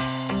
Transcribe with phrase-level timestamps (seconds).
[0.00, 0.39] Thank you.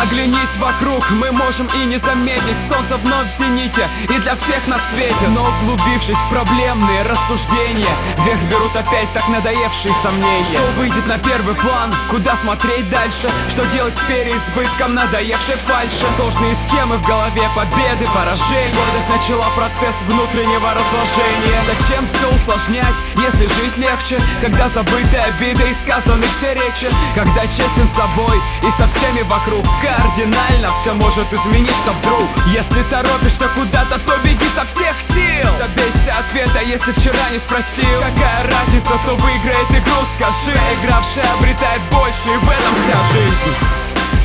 [0.00, 2.56] Оглянись вокруг, мы можем и не заметить.
[2.68, 5.26] Солнце вновь в зените и для всех на свете.
[5.28, 10.44] Но углубившись в проблемные рассуждения Вверх берут опять так надоевшие сомнения.
[10.44, 13.28] Что выйдет на первый план, куда смотреть дальше?
[13.48, 16.06] Что делать с переизбытком надоевшей фальши?
[16.16, 18.70] Сложные схемы в голове, победы, поражения.
[18.74, 21.60] Гордость начала процесс внутреннего разложения.
[21.66, 24.20] Зачем все усложнять, если жить легче?
[24.40, 26.88] Когда забыты обиды и сказаны все речи.
[27.14, 32.28] Когда честен собой и со всеми вокруг Кардинально все может измениться вдруг.
[32.46, 35.48] Если торопишься куда-то, то беги со всех сил.
[35.58, 38.00] Добейся ответа, если вчера не спросил.
[38.00, 40.56] Какая разница, кто выиграет игру, скажи.
[40.82, 43.56] Игравший обретает больше, и в этом вся жизнь.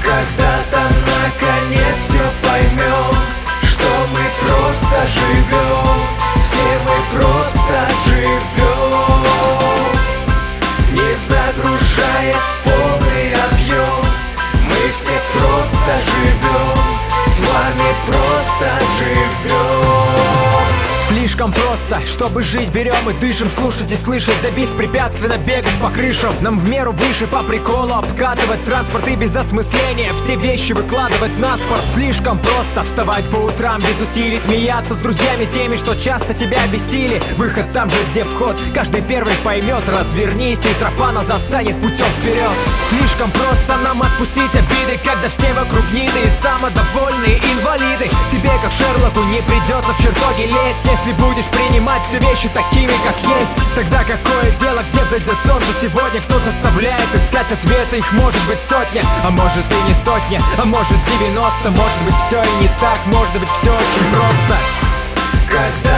[0.02, 2.43] Когда-то наконец все
[18.06, 19.83] просто живем
[21.44, 23.50] Слишком просто, чтобы жить берем и дышим.
[23.50, 26.34] Слушать и слышать, да беспрепятственно бегать по крышам.
[26.40, 31.58] Нам в меру выше по приколу обкатывать транспорт И без осмысления все вещи выкладывать на
[31.58, 31.82] спорт.
[31.94, 37.22] Слишком просто вставать по утрам без усилий Смеяться с друзьями теми, что часто тебя бесили.
[37.36, 42.52] Выход там же, где вход, каждый первый поймет Развернись и тропа назад станет путем вперед.
[42.88, 48.10] Слишком просто нам отпустить обиды Когда все вокруг ниды и самодовольные инвалиды
[48.64, 53.76] как Шерлоку, не придется в чертоги лезть Если будешь принимать все вещи такими, как есть.
[53.76, 56.22] Тогда какое дело, где взойдет солнце сегодня?
[56.22, 60.98] Кто заставляет искать ответы, их может быть сотня А может и не сотня, а может
[61.20, 64.58] 90 Может быть все и не так, может быть все очень просто.
[65.50, 65.93] Когда-то